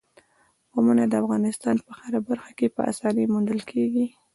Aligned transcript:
قومونه 0.71 1.03
د 1.07 1.13
افغانستان 1.23 1.75
په 1.85 1.91
هره 1.99 2.19
برخه 2.27 2.51
کې 2.57 2.67
په 2.75 2.81
اسانۍ 2.91 3.25
موندل 3.33 3.59
کېږي. 3.71 4.05